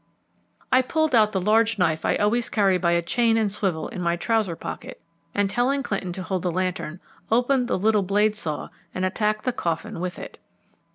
[0.71, 4.01] I pulled out the large knife I always carry by a chain and swivel in
[4.01, 4.99] my trouser pocket,
[5.35, 6.99] and telling Clinton to hold the lantern,
[7.31, 10.39] opened the little blade saw and attacked the coffin with it.